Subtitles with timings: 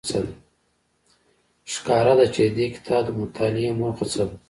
[1.73, 4.35] ښکاره ده چې د دې کتاب د مطالعې موخه څه ده.